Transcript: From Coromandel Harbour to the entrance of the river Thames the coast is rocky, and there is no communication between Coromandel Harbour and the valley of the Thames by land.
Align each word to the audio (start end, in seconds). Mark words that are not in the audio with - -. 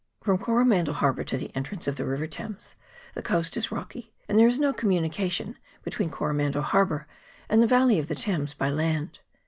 From 0.23 0.39
Coromandel 0.39 0.95
Harbour 0.95 1.23
to 1.25 1.37
the 1.37 1.55
entrance 1.55 1.87
of 1.87 1.95
the 1.95 2.05
river 2.07 2.25
Thames 2.25 2.73
the 3.13 3.21
coast 3.21 3.55
is 3.55 3.71
rocky, 3.71 4.11
and 4.27 4.39
there 4.39 4.47
is 4.47 4.57
no 4.57 4.73
communication 4.73 5.59
between 5.83 6.09
Coromandel 6.09 6.63
Harbour 6.63 7.05
and 7.47 7.61
the 7.61 7.67
valley 7.67 7.99
of 7.99 8.07
the 8.07 8.15
Thames 8.15 8.55
by 8.55 8.71
land. 8.71 9.19